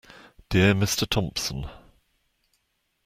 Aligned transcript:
Dear 0.49 0.73
Mr 0.73 1.07
Thompson. 1.07 1.69